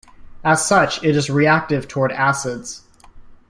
[0.43, 2.81] As such it is reactive toward acids.